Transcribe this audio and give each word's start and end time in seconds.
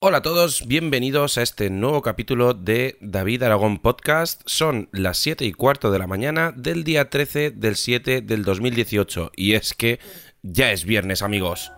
Hola 0.00 0.18
a 0.18 0.22
todos, 0.22 0.68
bienvenidos 0.68 1.38
a 1.38 1.42
este 1.42 1.70
nuevo 1.70 2.02
capítulo 2.02 2.54
de 2.54 2.96
David 3.00 3.42
Aragón 3.42 3.80
Podcast. 3.80 4.42
Son 4.46 4.88
las 4.92 5.18
7 5.18 5.44
y 5.44 5.52
cuarto 5.52 5.90
de 5.90 5.98
la 5.98 6.06
mañana 6.06 6.52
del 6.56 6.84
día 6.84 7.10
13 7.10 7.50
del 7.50 7.74
7 7.74 8.20
del 8.20 8.44
2018 8.44 9.32
y 9.34 9.54
es 9.54 9.74
que 9.74 9.98
ya 10.44 10.70
es 10.70 10.84
viernes 10.84 11.22
amigos. 11.22 11.72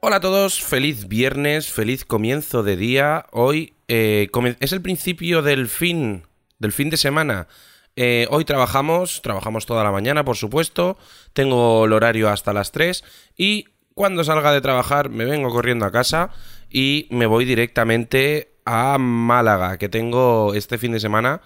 Hola 0.00 0.16
a 0.16 0.20
todos, 0.20 0.62
feliz 0.62 1.08
viernes, 1.08 1.72
feliz 1.72 2.04
comienzo 2.04 2.62
de 2.62 2.76
día. 2.76 3.26
Hoy 3.32 3.74
eh, 3.88 4.28
es 4.60 4.72
el 4.72 4.80
principio 4.80 5.42
del 5.42 5.66
fin, 5.66 6.22
del 6.60 6.70
fin 6.70 6.88
de 6.88 6.96
semana. 6.96 7.48
Eh, 7.96 8.28
hoy 8.30 8.44
trabajamos, 8.44 9.22
trabajamos 9.22 9.66
toda 9.66 9.82
la 9.82 9.90
mañana, 9.90 10.24
por 10.24 10.36
supuesto. 10.36 10.98
Tengo 11.32 11.84
el 11.84 11.92
horario 11.92 12.28
hasta 12.28 12.52
las 12.52 12.70
3 12.70 13.02
y 13.36 13.64
cuando 13.94 14.22
salga 14.22 14.52
de 14.52 14.60
trabajar 14.60 15.08
me 15.08 15.24
vengo 15.24 15.50
corriendo 15.50 15.84
a 15.84 15.90
casa 15.90 16.30
y 16.70 17.08
me 17.10 17.26
voy 17.26 17.44
directamente 17.44 18.52
a 18.64 18.98
Málaga, 18.98 19.78
que 19.78 19.88
tengo 19.88 20.54
este 20.54 20.78
fin 20.78 20.92
de 20.92 21.00
semana 21.00 21.40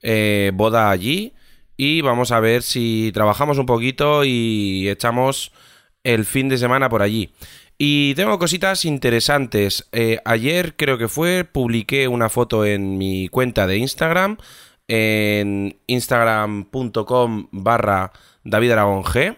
eh, 0.00 0.52
boda 0.54 0.90
allí 0.90 1.34
y 1.76 2.02
vamos 2.02 2.30
a 2.30 2.38
ver 2.38 2.62
si 2.62 3.10
trabajamos 3.12 3.58
un 3.58 3.66
poquito 3.66 4.24
y 4.24 4.88
echamos 4.88 5.50
el 6.04 6.24
fin 6.24 6.48
de 6.48 6.56
semana 6.56 6.88
por 6.88 7.02
allí. 7.02 7.32
Y 7.78 8.14
tengo 8.14 8.38
cositas 8.38 8.84
interesantes. 8.84 9.88
Eh, 9.92 10.18
ayer 10.24 10.76
creo 10.76 10.96
que 10.96 11.08
fue, 11.08 11.44
publiqué 11.44 12.08
una 12.08 12.30
foto 12.30 12.64
en 12.64 12.96
mi 12.96 13.28
cuenta 13.28 13.66
de 13.66 13.76
Instagram, 13.76 14.38
en 14.88 15.78
instagram.com 15.86 17.48
barra 17.50 18.12
David 18.44 18.72
G, 18.72 19.36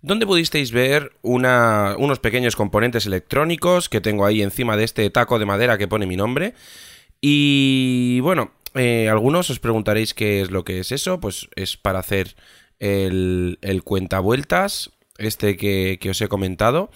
donde 0.00 0.26
pudisteis 0.26 0.72
ver 0.72 1.12
unos 1.22 2.18
pequeños 2.18 2.56
componentes 2.56 3.06
electrónicos 3.06 3.88
que 3.88 4.00
tengo 4.00 4.26
ahí 4.26 4.42
encima 4.42 4.76
de 4.76 4.84
este 4.84 5.08
taco 5.10 5.38
de 5.38 5.46
madera 5.46 5.78
que 5.78 5.88
pone 5.88 6.06
mi 6.06 6.16
nombre. 6.16 6.54
Y 7.20 8.18
bueno, 8.20 8.52
eh, 8.74 9.08
algunos 9.08 9.50
os 9.50 9.60
preguntaréis 9.60 10.14
qué 10.14 10.40
es 10.40 10.50
lo 10.50 10.64
que 10.64 10.80
es 10.80 10.90
eso, 10.90 11.20
pues 11.20 11.48
es 11.54 11.76
para 11.76 12.00
hacer 12.00 12.34
el, 12.80 13.58
el 13.62 13.82
vueltas 13.82 14.90
este 15.18 15.56
que, 15.56 15.98
os 16.10 16.20
he 16.20 16.28
comentado. 16.28 16.90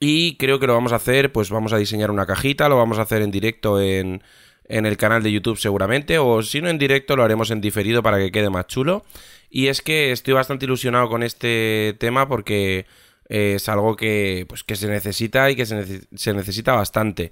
Y 0.00 0.36
creo 0.36 0.58
que 0.58 0.66
lo 0.66 0.74
vamos 0.74 0.92
a 0.92 0.96
hacer, 0.96 1.32
pues 1.32 1.50
vamos 1.50 1.72
a 1.72 1.78
diseñar 1.78 2.10
una 2.10 2.26
cajita, 2.26 2.68
lo 2.68 2.76
vamos 2.76 2.98
a 2.98 3.02
hacer 3.02 3.22
en 3.22 3.30
directo 3.30 3.80
en, 3.80 4.22
en 4.64 4.86
el 4.86 4.96
canal 4.96 5.22
de 5.22 5.30
YouTube 5.30 5.58
seguramente, 5.58 6.18
o 6.18 6.42
si 6.42 6.60
no 6.60 6.68
en 6.68 6.78
directo 6.78 7.14
lo 7.14 7.22
haremos 7.22 7.52
en 7.52 7.60
diferido 7.60 8.02
para 8.02 8.18
que 8.18 8.32
quede 8.32 8.50
más 8.50 8.66
chulo. 8.66 9.04
Y 9.48 9.68
es 9.68 9.82
que 9.82 10.12
estoy 10.12 10.34
bastante 10.34 10.64
ilusionado 10.64 11.08
con 11.08 11.22
este 11.22 11.94
tema 12.00 12.28
porque 12.28 12.86
es 13.28 13.68
algo 13.68 13.96
que, 13.96 14.44
pues, 14.48 14.64
que 14.64 14.76
se 14.76 14.88
necesita 14.88 15.50
y 15.50 15.56
que 15.56 15.66
se, 15.66 16.02
se 16.14 16.34
necesita 16.34 16.72
bastante. 16.74 17.30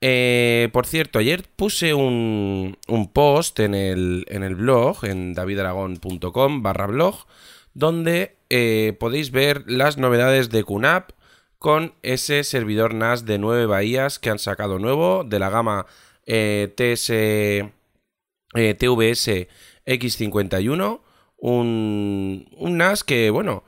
Eh, 0.00 0.68
por 0.72 0.86
cierto, 0.86 1.18
ayer 1.18 1.44
puse 1.56 1.94
un, 1.94 2.76
un 2.86 3.12
post 3.12 3.60
en 3.60 3.74
el, 3.74 4.24
en 4.28 4.42
el 4.42 4.54
blog, 4.54 5.04
en 5.04 5.34
davidaragón.com 5.34 6.62
barra 6.62 6.86
blog, 6.86 7.26
donde 7.72 8.35
eh, 8.50 8.96
podéis 8.98 9.30
ver 9.30 9.64
las 9.66 9.98
novedades 9.98 10.50
de 10.50 10.64
QNAP 10.64 11.10
con 11.58 11.94
ese 12.02 12.44
servidor 12.44 12.94
NAS 12.94 13.24
de 13.24 13.38
9 13.38 13.66
bahías 13.66 14.18
que 14.18 14.30
han 14.30 14.38
sacado 14.38 14.78
nuevo 14.78 15.24
de 15.24 15.38
la 15.38 15.50
gama 15.50 15.86
eh, 16.26 16.72
TS, 16.76 17.10
eh, 17.10 18.74
TVS 18.74 19.48
X51. 19.86 21.00
Un, 21.38 22.48
un, 22.56 22.76
NAS 22.76 23.04
que, 23.04 23.30
bueno, 23.30 23.64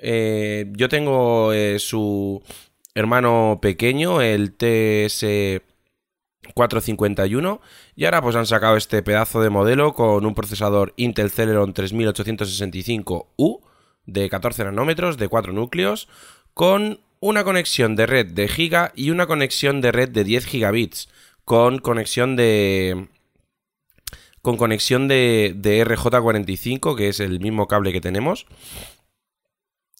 yo 0.00 0.88
tengo 0.88 1.52
su 1.78 2.42
hermano 2.94 3.58
pequeño, 3.60 4.22
el 4.22 4.52
TS 4.52 5.24
451 6.54 7.60
y 7.96 8.04
ahora 8.04 8.22
pues 8.22 8.36
han 8.36 8.46
sacado 8.46 8.76
este 8.76 9.02
pedazo 9.02 9.40
de 9.40 9.50
modelo 9.50 9.94
con 9.94 10.24
un 10.24 10.34
procesador 10.34 10.92
Intel 10.96 11.30
Celeron 11.30 11.74
3865U 11.74 13.60
de 14.08 14.28
14 14.28 14.64
nanómetros 14.64 15.18
de 15.18 15.28
4 15.28 15.52
núcleos 15.52 16.08
con 16.54 17.00
una 17.20 17.44
conexión 17.44 17.94
de 17.94 18.06
red 18.06 18.26
de 18.26 18.48
giga 18.48 18.92
y 18.96 19.10
una 19.10 19.26
conexión 19.26 19.80
de 19.80 19.92
red 19.92 20.08
de 20.08 20.24
10 20.24 20.46
gigabits 20.46 21.08
con 21.44 21.78
conexión 21.78 22.34
de 22.34 23.08
con 24.40 24.56
conexión 24.56 25.08
de, 25.08 25.52
de 25.54 25.84
RJ45 25.84 26.96
que 26.96 27.08
es 27.08 27.20
el 27.20 27.38
mismo 27.38 27.68
cable 27.68 27.92
que 27.92 28.00
tenemos. 28.00 28.46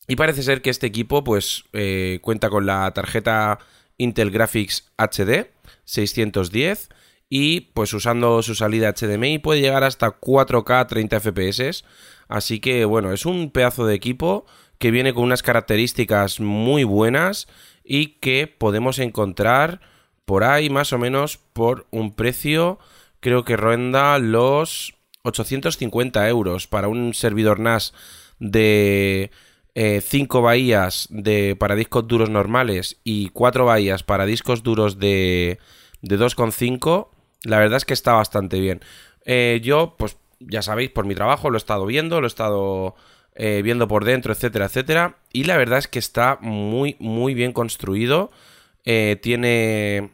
Y 0.07 0.17
parece 0.17 0.43
ser 0.43 0.63
que 0.63 0.71
este 0.71 0.87
equipo 0.87 1.23
pues 1.23 1.65
eh, 1.75 2.19
cuenta 2.23 2.49
con 2.49 2.65
la 2.65 2.91
tarjeta 2.93 3.59
Intel 3.99 4.31
Graphics 4.31 4.91
HD 4.97 5.51
610 5.85 6.89
y 7.29 7.61
pues 7.73 7.93
usando 7.93 8.43
su 8.43 8.55
salida 8.55 8.93
HDMI 8.93 9.39
puede 9.39 9.61
llegar 9.61 9.85
hasta 9.85 10.19
4K 10.19 10.87
30 10.87 11.21
FPS. 11.21 11.85
Así 12.29 12.61
que 12.61 12.85
bueno, 12.85 13.13
es 13.13 13.27
un 13.27 13.51
pedazo 13.51 13.87
de 13.87 13.95
equipo 13.95 14.47
que 14.79 14.91
viene 14.91 15.13
con 15.13 15.25
unas 15.25 15.43
características 15.43 16.41
muy 16.41 16.85
buenas 16.85 17.49
y 17.85 18.19
que 18.21 18.47
podemos 18.47 18.99
encontrar 18.99 19.81
por 20.25 20.45
ahí 20.45 20.71
más 20.71 20.93
o 20.93 20.99
menos 20.99 21.39
por 21.39 21.87
un 21.91 22.15
precio 22.15 22.79
creo 23.21 23.45
que 23.45 23.57
ronda 23.57 24.19
los 24.19 24.95
850 25.23 26.29
euros 26.29 26.67
para 26.67 26.89
un 26.89 27.15
servidor 27.15 27.61
NAS 27.61 27.93
de 28.39 29.31
5 29.75 30.39
eh, 30.39 30.43
bahías 30.43 31.09
de, 31.11 31.57
para 31.59 31.75
discos 31.75 32.07
duros 32.07 32.31
normales 32.31 33.01
y 33.05 33.29
4 33.31 33.65
bahías 33.65 34.03
para 34.03 34.27
discos 34.27 34.63
duros 34.63 34.99
de, 34.99 35.59
de 36.03 36.19
2,5, 36.19 37.09
la 37.45 37.59
verdad 37.59 37.77
es 37.77 37.85
que 37.85 37.95
está 37.95 38.13
bastante 38.13 38.61
bien. 38.61 38.81
Eh, 39.25 39.61
yo, 39.63 39.97
pues 39.99 40.17
ya 40.41 40.63
sabéis, 40.63 40.91
por 40.91 41.07
mi 41.07 41.15
trabajo 41.15 41.51
lo 41.51 41.57
he 41.57 41.59
estado 41.59 41.87
viendo, 41.87 42.21
lo 42.21 42.27
he 42.27 42.29
estado 42.29 42.95
eh, 43.35 43.63
viendo 43.63 43.89
por 43.89 44.05
dentro, 44.05 44.33
etcétera, 44.33 44.67
etcétera. 44.67 45.17
Y 45.33 45.45
la 45.45 45.57
verdad 45.57 45.79
es 45.79 45.89
que 45.89 45.99
está 45.99 46.39
muy, 46.41 46.97
muy 46.99 47.35
bien 47.35 47.53
construido. 47.53 48.31
tiene 48.85 50.13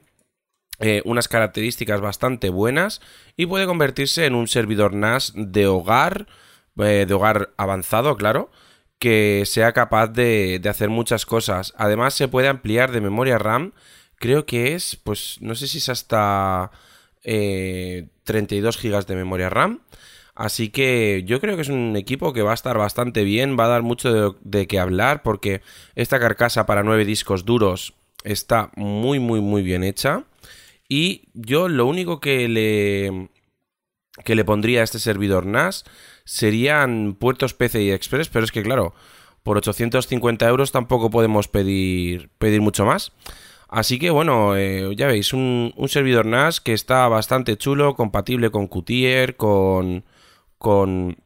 unas 1.04 1.28
características 1.28 2.00
bastante 2.00 2.50
buenas 2.50 3.00
y 3.36 3.46
puede 3.46 3.66
convertirse 3.66 4.26
en 4.26 4.34
un 4.34 4.48
servidor 4.48 4.92
NAS 4.94 5.32
de 5.34 5.66
hogar, 5.66 6.26
de 6.74 7.14
hogar 7.14 7.50
avanzado, 7.56 8.16
claro 8.16 8.50
que 9.04 9.42
sea 9.44 9.74
capaz 9.74 10.08
de, 10.08 10.58
hacer 10.66 10.88
muchas 10.88 11.26
cosas. 11.26 11.74
Además, 11.76 12.14
se 12.14 12.26
puede 12.26 12.48
ampliar 12.48 12.90
de 12.90 13.02
memoria 13.02 13.36
RAM. 13.36 13.74
Creo 14.16 14.46
que 14.46 14.74
es, 14.74 14.96
pues, 14.96 15.36
no 15.42 15.54
sé 15.54 15.66
si 15.68 15.76
es 15.76 15.90
hasta 15.90 16.70
32 17.24 18.84
eh, 18.84 18.88
GB 18.88 19.06
de 19.06 19.16
memoria 19.16 19.50
RAM. 19.50 19.80
Así 20.34 20.70
que 20.70 21.22
yo 21.26 21.40
creo 21.40 21.56
que 21.56 21.62
es 21.62 21.68
un 21.68 21.96
equipo 21.96 22.32
que 22.32 22.42
va 22.42 22.50
a 22.50 22.54
estar 22.54 22.76
bastante 22.76 23.22
bien, 23.22 23.56
va 23.58 23.66
a 23.66 23.68
dar 23.68 23.82
mucho 23.82 24.12
de, 24.12 24.36
de 24.42 24.66
qué 24.66 24.80
hablar 24.80 25.22
porque 25.22 25.62
esta 25.94 26.18
carcasa 26.18 26.66
para 26.66 26.82
9 26.82 27.04
discos 27.04 27.44
duros 27.44 27.94
está 28.24 28.70
muy 28.74 29.20
muy 29.20 29.40
muy 29.40 29.62
bien 29.62 29.84
hecha. 29.84 30.24
Y 30.88 31.28
yo 31.34 31.68
lo 31.68 31.86
único 31.86 32.20
que 32.20 32.48
le, 32.48 33.30
que 34.24 34.34
le 34.34 34.44
pondría 34.44 34.80
a 34.80 34.84
este 34.84 34.98
servidor 34.98 35.46
NAS 35.46 35.84
serían 36.24 37.14
puertos 37.14 37.54
PCI 37.54 37.92
Express, 37.92 38.28
pero 38.28 38.44
es 38.44 38.52
que 38.52 38.62
claro, 38.62 38.94
por 39.42 39.56
850 39.58 40.46
euros 40.48 40.72
tampoco 40.72 41.10
podemos 41.10 41.48
pedir, 41.48 42.30
pedir 42.38 42.60
mucho 42.60 42.84
más. 42.84 43.12
Así 43.74 43.98
que 43.98 44.10
bueno, 44.10 44.56
eh, 44.56 44.94
ya 44.96 45.08
veis, 45.08 45.32
un, 45.32 45.74
servidor 45.88 46.26
NAS 46.26 46.60
que 46.60 46.74
está 46.74 47.08
bastante 47.08 47.56
chulo, 47.56 47.96
compatible 47.96 48.50
con 48.50 48.68
Qtier, 48.68 49.34
con, 49.34 50.04
con 50.58 51.16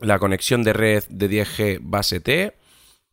la 0.00 0.18
conexión 0.18 0.62
de 0.62 0.72
red 0.72 1.04
de 1.10 1.28
10G 1.28 1.80
base 1.82 2.20
T. 2.20 2.54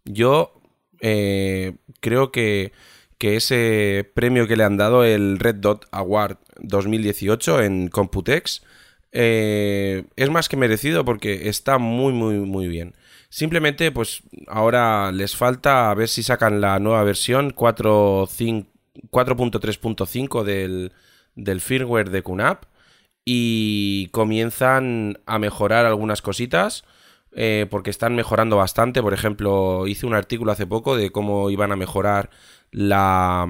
Yo 0.06 0.62
eh, 1.02 1.74
creo 2.00 2.32
que, 2.32 2.72
que, 3.18 3.36
ese 3.36 4.10
premio 4.14 4.48
que 4.48 4.56
le 4.56 4.64
han 4.64 4.78
dado 4.78 5.04
el 5.04 5.40
Red 5.40 5.56
Dot 5.56 5.90
Award 5.92 6.38
2018 6.62 7.64
en 7.64 7.90
Computex 7.90 8.64
eh, 9.12 10.06
es 10.16 10.30
más 10.30 10.48
que 10.48 10.56
merecido 10.56 11.04
porque 11.04 11.50
está 11.50 11.80
muy, 11.80 12.14
muy, 12.14 12.36
muy 12.36 12.70
bien. 12.70 12.96
Simplemente, 13.34 13.92
pues 13.92 14.22
ahora 14.46 15.12
les 15.12 15.36
falta 15.36 15.90
a 15.90 15.96
ver 15.96 16.08
si 16.08 16.22
sacan 16.22 16.62
la 16.62 16.78
nueva 16.78 17.04
versión 17.04 17.56
4.3.5 17.56 20.44
del, 20.44 20.94
del 21.34 21.60
firmware 21.60 22.12
de 22.12 22.22
QNAP 22.22 22.66
y 23.26 24.10
comienzan 24.10 25.18
a 25.26 25.40
mejorar 25.40 25.88
algunas 25.88 26.22
cositas. 26.22 26.84
Eh, 27.36 27.66
porque 27.72 27.90
están 27.90 28.14
mejorando 28.14 28.58
bastante. 28.58 29.02
Por 29.02 29.16
ejemplo, 29.16 29.88
hice 29.88 30.06
un 30.06 30.14
artículo 30.14 30.52
hace 30.52 30.68
poco 30.68 30.96
de 30.96 31.10
cómo 31.10 31.50
iban 31.50 31.72
a 31.72 31.76
mejorar 31.76 32.30
la, 32.70 33.48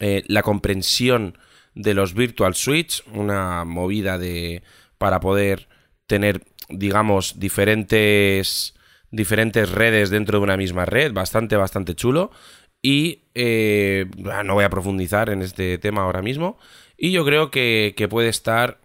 eh, 0.00 0.24
la 0.26 0.42
comprensión 0.42 1.38
de 1.76 1.94
los 1.94 2.14
Virtual 2.14 2.56
Switch, 2.56 3.04
una 3.12 3.64
movida 3.64 4.18
de 4.18 4.64
para 4.98 5.20
poder 5.20 5.68
tener, 6.08 6.42
digamos, 6.70 7.38
diferentes 7.38 8.74
diferentes 9.10 9.70
redes 9.70 10.10
dentro 10.10 10.38
de 10.38 10.44
una 10.44 10.56
misma 10.56 10.84
red, 10.84 11.12
bastante, 11.12 11.56
bastante 11.56 11.94
chulo. 11.94 12.30
Y 12.82 13.24
eh, 13.34 14.06
no 14.44 14.54
voy 14.54 14.64
a 14.64 14.70
profundizar 14.70 15.28
en 15.28 15.42
este 15.42 15.78
tema 15.78 16.02
ahora 16.02 16.22
mismo. 16.22 16.58
Y 16.96 17.12
yo 17.12 17.24
creo 17.24 17.50
que, 17.50 18.06
puede 18.08 18.28
estar 18.28 18.78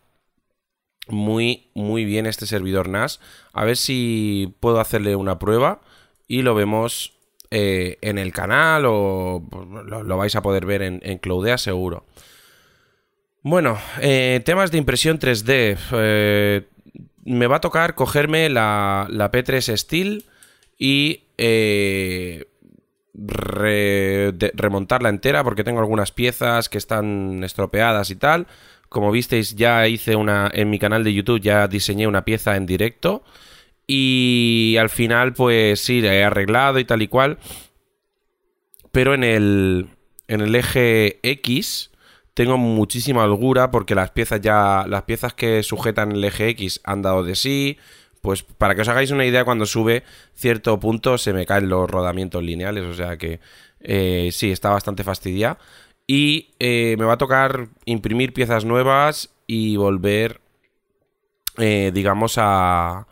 muy, 1.07 1.69
muy 1.75 2.03
bien 2.03 2.25
este 2.25 2.45
servidor 2.45 2.89
NAS. 2.89 3.21
A 3.53 3.63
ver 3.63 3.77
si 3.77 4.53
puedo 4.59 4.79
hacerle 4.79 5.15
una 5.15 5.39
prueba 5.39 5.81
y 6.27 6.41
lo 6.41 6.55
vemos 6.55 7.13
eh, 7.51 7.97
en 8.01 8.17
el 8.17 8.33
canal 8.33 8.85
o 8.85 9.47
lo, 9.85 10.17
vais 10.17 10.35
a 10.35 10.41
poder 10.41 10.65
ver 10.65 10.81
en, 10.81 10.99
en 11.03 11.19
Cloudea 11.19 11.57
seguro. 11.57 12.05
Bueno, 13.43 13.77
eh, 14.01 14.41
temas 14.43 14.71
de 14.71 14.79
impresión 14.79 15.19
3D. 15.19 16.65
Me 17.25 17.47
va 17.47 17.57
a 17.57 17.61
tocar 17.61 17.95
cogerme 17.95 18.49
la, 18.49 19.07
la 19.09 19.31
P3 19.31 19.75
Steel 19.77 20.25
y 20.77 21.23
remontarla 24.53 25.09
entera 25.09 25.43
porque 25.43 25.63
tengo 25.63 25.79
algunas 25.79 26.11
piezas 26.11 26.69
que 26.69 26.77
están 26.77 27.43
estropeadas 27.43 28.09
y 28.11 28.15
tal. 28.15 28.47
Como 28.89 29.11
visteis, 29.11 29.55
ya 29.55 29.87
hice 29.87 30.15
una 30.15 30.49
en 30.53 30.69
mi 30.69 30.79
canal 30.79 31.03
de 31.03 31.13
YouTube, 31.13 31.41
ya 31.41 31.67
diseñé 31.67 32.07
una 32.07 32.23
pieza 32.23 32.55
en 32.55 32.65
directo. 32.65 33.23
Y 33.87 34.77
al 34.79 34.89
final, 34.89 35.33
pues 35.33 35.81
sí, 35.81 36.01
la 36.01 36.15
he 36.15 36.23
arreglado 36.23 36.79
y 36.79 36.85
tal 36.85 37.01
y 37.01 37.07
cual. 37.07 37.37
Pero 38.91 39.13
en 39.13 39.23
el, 39.23 39.87
en 40.27 40.41
el 40.41 40.55
eje 40.55 41.19
X 41.23 41.91
tengo 42.35 42.59
muchísima 42.59 43.23
holgura 43.23 43.71
porque 43.71 43.95
las 43.95 44.11
piezas 44.11 44.41
ya. 44.41 44.85
Las 44.87 45.03
piezas 45.03 45.33
que 45.33 45.63
sujetan 45.63 46.11
el 46.11 46.23
eje 46.23 46.49
X 46.49 46.81
han 46.83 47.01
dado 47.01 47.23
de 47.23 47.35
sí 47.35 47.79
pues 48.25 48.41
para 48.41 48.73
que 48.73 48.81
os 48.81 48.87
hagáis 48.87 49.11
una 49.11 49.23
idea, 49.23 49.45
cuando 49.45 49.67
sube 49.67 50.03
cierto 50.33 50.79
punto 50.79 51.19
se 51.19 51.31
me 51.31 51.45
caen 51.45 51.69
los 51.69 51.87
rodamientos 51.87 52.41
lineales, 52.43 52.83
o 52.83 52.93
sea 52.95 53.17
que 53.17 53.39
eh, 53.81 54.29
sí, 54.31 54.51
está 54.51 54.71
bastante 54.71 55.03
fastidiada. 55.03 55.59
Y 56.07 56.55
eh, 56.59 56.95
me 56.97 57.05
va 57.05 57.13
a 57.13 57.17
tocar 57.19 57.67
imprimir 57.85 58.33
piezas 58.33 58.65
nuevas 58.65 59.29
y 59.45 59.77
volver, 59.77 60.41
eh, 61.57 61.91
digamos, 61.93 62.35
a... 62.37 63.07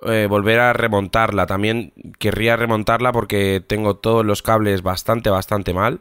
volver 0.00 0.58
a 0.58 0.72
remontarla. 0.72 1.46
También 1.46 1.92
querría 2.18 2.56
remontarla 2.56 3.12
porque 3.12 3.62
tengo 3.64 3.96
todos 3.96 4.26
los 4.26 4.42
cables 4.42 4.82
bastante, 4.82 5.30
bastante 5.30 5.72
mal. 5.72 6.00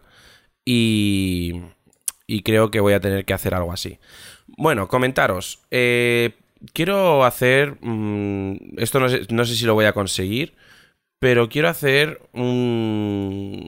Y, 0.65 1.61
y 2.31 2.43
creo 2.43 2.71
que 2.71 2.79
voy 2.79 2.93
a 2.93 2.99
tener 2.99 3.25
que 3.25 3.33
hacer 3.33 3.53
algo 3.53 3.73
así. 3.73 3.99
Bueno, 4.47 4.87
comentaros 4.87 5.59
quiero 6.73 7.23
hacer. 7.25 7.77
Mm, 7.81 8.77
esto 8.77 8.99
no 8.99 9.09
sé, 9.09 9.21
no 9.29 9.45
sé, 9.45 9.55
si 9.55 9.65
lo 9.65 9.73
voy 9.73 9.85
a 9.85 9.93
conseguir. 9.93 10.53
Pero 11.19 11.49
quiero 11.49 11.69
hacer 11.69 12.19
una 12.33 13.67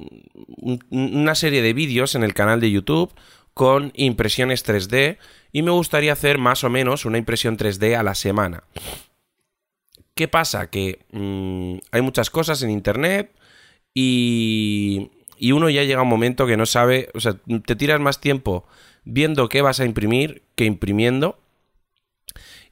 serie 1.35 1.61
de 1.61 1.73
vídeos 1.73 2.15
en 2.15 2.23
el 2.23 2.33
canal 2.33 2.59
de 2.59 2.71
YouTube 2.71 3.13
con 3.53 3.91
impresiones 3.95 4.65
3D. 4.65 5.19
Y 5.51 5.61
me 5.61 5.69
gustaría 5.69 6.13
hacer 6.13 6.39
más 6.39 6.63
o 6.63 6.71
menos 6.71 7.05
una 7.05 7.19
impresión 7.19 7.55
3D 7.57 7.95
a 7.95 8.01
la 8.01 8.15
semana. 8.15 8.63
¿Qué 10.15 10.27
pasa? 10.27 10.71
Que 10.71 11.05
mm, 11.11 11.77
hay 11.91 12.01
muchas 12.01 12.31
cosas 12.31 12.63
en 12.63 12.71
internet 12.71 13.31
y, 13.93 15.11
y 15.43 15.51
uno 15.51 15.69
ya 15.69 15.83
llega 15.83 15.99
a 15.99 16.03
un 16.03 16.07
momento 16.07 16.47
que 16.47 16.55
no 16.55 16.65
sabe, 16.65 17.09
o 17.13 17.19
sea, 17.19 17.35
te 17.65 17.75
tiras 17.75 17.99
más 17.99 18.21
tiempo 18.21 18.65
viendo 19.03 19.49
qué 19.49 19.61
vas 19.61 19.81
a 19.81 19.85
imprimir 19.85 20.43
que 20.55 20.63
imprimiendo 20.63 21.37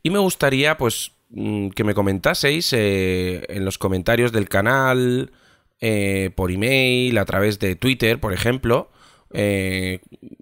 y 0.03 0.09
me 0.09 0.19
gustaría, 0.19 0.77
pues, 0.77 1.11
mm, 1.31 1.71
que 1.71 1.83
me 1.83 1.93
comentaseis 1.93 2.71
eh, 2.71 3.45
en 3.49 3.65
los 3.65 3.77
comentarios 3.77 4.31
del 4.31 4.47
canal, 4.47 5.33
eh, 5.81 6.31
por 6.33 6.49
email, 6.49 7.17
a 7.17 7.25
través 7.25 7.59
de 7.59 7.75
Twitter, 7.75 8.21
por 8.21 8.31
ejemplo. 8.31 8.89
Eh, 9.33 9.99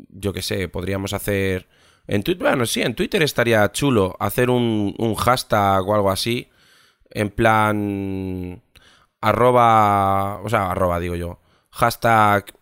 yo 0.10 0.32
qué 0.32 0.44
sé, 0.44 0.70
podríamos 0.70 1.14
hacer... 1.14 1.68
En 2.08 2.22
Twitter, 2.22 2.44
bueno, 2.44 2.68
sí, 2.68 2.82
en 2.84 2.94
Twitter 2.94 3.24
estaría 3.24 3.72
chulo 3.72 4.16
hacer 4.20 4.52
un, 4.52 4.94
un 5.00 5.16
hashtag 5.16 5.88
o 5.88 5.96
algo 5.96 6.12
así. 6.12 6.50
En 7.10 7.32
plan... 7.32 8.62
Arroba... 9.20 10.42
O 10.44 10.50
sea, 10.50 10.70
arroba 10.72 11.00
digo 11.00 11.16
yo. 11.16 11.40
Hashtag... 11.80 12.54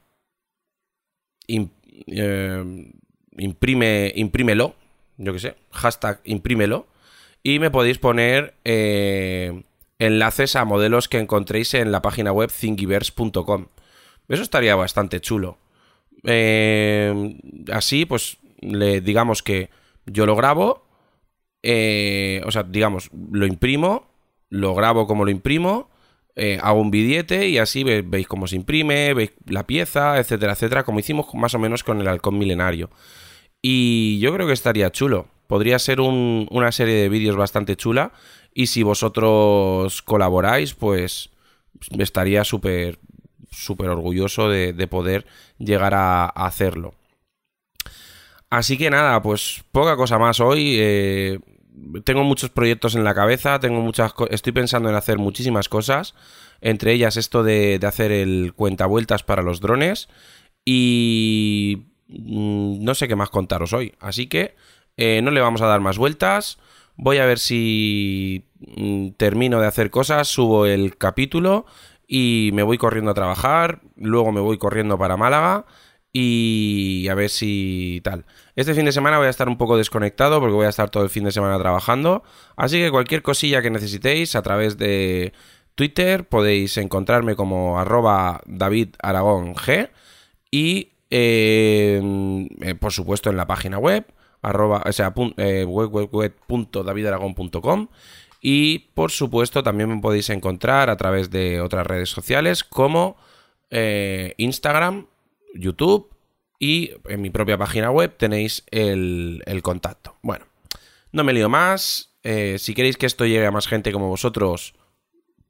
imprime, 3.38 4.12
imprímelo 4.16 4.76
yo 5.18 5.34
qué 5.34 5.40
sé, 5.40 5.56
hashtag 5.72 6.22
imprímelo, 6.24 6.88
y 7.44 7.60
me 7.60 7.72
podéis 7.72 7.98
poner 7.98 8.54
eh, 8.64 9.64
enlaces 10.00 10.56
a 10.56 10.66
modelos 10.66 11.08
que 11.08 11.20
encontréis 11.20 11.74
en 11.74 11.92
la 11.92 12.02
página 12.02 12.32
web 12.32 12.52
thingiverse.com. 12.52 13.68
Eso 14.30 14.44
estaría 14.44 14.76
bastante 14.76 15.20
chulo. 15.22 15.58
Eh, 16.24 17.38
así, 17.72 18.06
pues, 18.06 18.38
le 18.60 19.02
digamos 19.02 19.44
que 19.44 19.70
yo 20.06 20.26
lo 20.26 20.36
grabo, 20.36 20.84
eh, 21.64 22.42
o 22.46 22.52
sea, 22.52 22.64
digamos, 22.64 23.10
lo 23.32 23.46
imprimo, 23.46 24.08
lo 24.50 24.76
grabo 24.76 25.08
como 25.08 25.26
lo 25.26 25.32
imprimo, 25.32 25.90
hago 26.62 26.82
un 26.82 26.92
billete 26.92 27.48
y 27.50 27.58
así 27.58 27.84
veis 27.84 28.28
cómo 28.28 28.48
se 28.48 28.56
imprime, 28.56 29.14
veis 29.14 29.32
la 29.46 29.66
pieza, 29.66 30.20
etcétera, 30.20 30.54
etcétera, 30.54 30.84
como 30.84 31.00
hicimos 31.00 31.28
más 31.34 31.54
o 31.56 31.60
menos 31.60 31.84
con 31.84 32.00
el 32.00 32.08
halcón 32.08 32.38
milenario. 32.38 32.90
Y 33.62 34.20
yo 34.20 34.34
creo 34.34 34.48
que 34.48 34.54
estaría 34.54 34.92
chulo. 34.92 35.28
Podría 35.48 35.80
ser 35.80 36.00
una 36.02 36.72
serie 36.72 36.96
de 36.96 37.10
vídeos 37.10 37.36
bastante 37.36 37.76
chula. 37.76 38.12
Y 38.54 38.68
si 38.68 38.84
vosotros 38.84 40.02
colaboráis, 40.02 40.74
pues 40.74 41.30
estaría 41.98 42.44
súper 42.44 43.00
súper 43.50 43.90
orgulloso 43.90 44.50
de, 44.50 44.88
poder 44.88 45.26
llegar 45.58 45.94
a, 45.94 46.26
hacerlo. 46.28 46.94
Así 48.50 48.78
que 48.78 48.90
nada, 48.90 49.22
pues 49.22 49.64
poca 49.72 49.96
cosa 49.96 50.18
más 50.18 50.40
hoy. 50.40 50.78
Eh, 50.80 51.40
tengo 52.04 52.24
muchos 52.24 52.50
proyectos 52.50 52.96
en 52.96 53.04
la 53.04 53.14
cabeza, 53.14 53.60
tengo 53.60 53.82
muchas 53.82 54.14
estoy 54.30 54.54
pensando 54.54 54.90
en 54.90 54.96
hacer 54.96 55.18
muchísimas 55.18 55.70
cosas, 55.70 56.16
entre 56.62 56.94
ellas 56.94 57.18
esto 57.18 57.44
de, 57.44 57.80
hacer 57.86 58.12
el 58.12 58.54
cuentavueltas 58.56 59.24
para 59.24 59.42
los 59.42 59.60
drones 59.60 60.10
y 60.66 61.88
Mm, 62.08 62.84
no 62.84 62.96
sé 62.96 63.08
qué 63.08 63.16
más 63.16 63.30
contaros 63.30 63.74
hoy. 63.74 63.96
Así 64.00 64.28
que 64.28 64.56
eh, 64.98 65.22
no 65.22 65.32
le 65.32 65.42
vamos 65.42 65.62
a 65.62 65.68
dar 65.68 65.82
más 65.82 65.98
vueltas. 65.98 66.58
Voy 66.96 67.18
a 67.18 67.26
ver 67.26 67.40
si 67.40 68.46
mm, 68.60 69.10
termino 69.18 69.60
de 69.60 69.68
hacer 69.68 69.90
cosas, 69.92 70.28
subo 70.28 70.66
el 70.66 70.98
capítulo 70.98 71.66
y 72.08 72.52
me 72.54 72.64
voy 72.64 72.78
corriendo 72.78 73.12
a 73.12 73.16
trabajar. 73.16 73.82
Luego 73.96 74.32
me 74.32 74.42
voy 74.42 74.58
corriendo 74.58 74.98
para 74.98 75.18
Málaga 75.18 75.66
y 76.20 77.08
a 77.10 77.14
ver 77.14 77.30
si 77.30 78.02
tal. 78.04 78.26
Este 78.56 78.74
fin 78.74 78.86
de 78.86 78.92
semana 78.92 79.20
voy 79.20 79.28
a 79.28 79.30
estar 79.30 79.48
un 79.48 79.58
poco 79.58 79.78
desconectado 79.78 80.40
porque 80.40 80.56
voy 80.56 80.66
a 80.66 80.70
estar 80.70 80.90
todo 80.90 81.04
el 81.04 81.12
fin 81.12 81.24
de 81.26 81.32
semana 81.32 81.60
trabajando. 81.60 82.24
Así 82.56 82.80
que 82.80 82.90
cualquier 82.90 83.22
cosilla 83.22 83.62
que 83.62 83.70
necesitéis 83.70 84.36
a 84.36 84.42
través 84.42 84.80
de 84.80 85.34
Twitter 85.76 86.28
podéis 86.28 86.78
encontrarme 86.78 87.36
como 87.36 87.80
arroba 87.80 88.42
David 88.48 88.96
Aragón 89.00 89.54
G 89.54 89.92
y 90.50 90.94
eh, 91.12 92.02
eh, 92.62 92.74
por 92.74 92.92
supuesto 92.92 93.30
en 93.30 93.38
la 93.38 93.46
página 93.46 93.78
web, 93.78 94.08
arroba, 94.42 94.84
eh, 95.38 95.68
y 98.42 98.80
por 98.80 99.12
supuesto 99.12 99.64
también 99.64 99.90
me 99.90 100.02
podéis 100.02 100.32
encontrar 100.32 100.90
a 100.90 100.98
través 100.98 101.30
de 101.30 101.62
otras 101.62 101.86
redes 101.86 102.10
sociales 102.10 102.64
como 102.64 103.18
Instagram, 103.70 105.06
YouTube 105.58 106.10
y 106.60 106.92
en 107.06 107.22
mi 107.22 107.30
propia 107.30 107.58
página 107.58 107.92
web 107.92 108.16
tenéis 108.18 108.64
el, 108.72 109.42
contacto. 109.62 110.18
Bueno, 110.22 110.46
no 111.12 111.24
me 111.24 111.34
lío 111.34 111.50
más. 111.50 112.16
si 112.24 112.74
queréis 112.74 112.98
que 112.98 113.06
esto 113.06 113.26
llegue 113.26 113.46
a 113.46 113.52
más 113.52 113.68
gente 113.68 113.92
como 113.92 114.10
vosotros, 114.10 114.74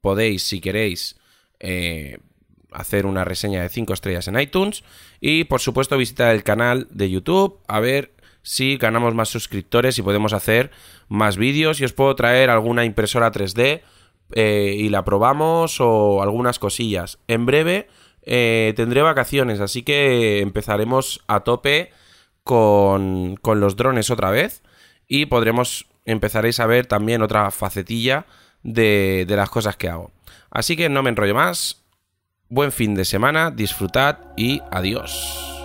podéis, 0.00 0.42
si 0.42 0.60
queréis, 0.60 1.16
hacer 2.72 3.06
una 3.06 3.24
reseña 3.24 3.62
de 3.62 3.68
5 3.68 3.92
estrellas 3.94 4.28
en 4.28 4.38
iTunes 4.38 4.84
y 5.20 5.44
por 5.44 5.60
supuesto 5.60 5.96
visitar 5.96 6.34
el 6.34 6.42
canal 6.42 6.86
de 6.90 7.10
YouTube 7.10 7.60
a 7.66 7.80
ver 7.80 8.12
si 8.42 8.76
ganamos 8.76 9.14
más 9.14 9.28
suscriptores 9.28 9.98
y 9.98 10.02
podemos 10.02 10.32
hacer 10.32 10.70
más 11.08 11.36
vídeos 11.36 11.80
y 11.80 11.84
os 11.84 11.92
puedo 11.92 12.14
traer 12.14 12.50
alguna 12.50 12.84
impresora 12.84 13.32
3D 13.32 13.82
eh, 14.32 14.74
y 14.78 14.88
la 14.88 15.04
probamos 15.04 15.80
o 15.80 16.22
algunas 16.22 16.58
cosillas. 16.58 17.18
En 17.28 17.46
breve 17.46 17.88
eh, 18.28 18.74
tendré 18.76 19.02
vacaciones, 19.02 19.60
así 19.60 19.82
que 19.82 20.40
empezaremos 20.40 21.24
a 21.26 21.40
tope 21.40 21.90
con, 22.44 23.36
con 23.36 23.60
los 23.60 23.76
drones 23.76 24.10
otra 24.10 24.30
vez 24.30 24.62
y 25.06 25.26
podremos 25.26 25.86
empezaréis 26.04 26.60
a 26.60 26.66
ver 26.66 26.86
también 26.86 27.22
otra 27.22 27.50
facetilla 27.50 28.26
de, 28.62 29.24
de 29.26 29.36
las 29.36 29.50
cosas 29.50 29.76
que 29.76 29.88
hago. 29.88 30.12
Así 30.50 30.76
que 30.76 30.88
no 30.88 31.02
me 31.02 31.10
enrollo 31.10 31.34
más, 31.34 31.84
Buen 32.50 32.72
fin 32.72 32.94
de 32.94 33.04
semana, 33.04 33.50
disfrutad 33.50 34.20
y 34.34 34.62
adiós. 34.70 35.57